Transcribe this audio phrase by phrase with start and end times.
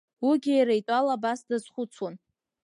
[0.25, 2.15] Уигьы иара итәала абас дазхәыцуан.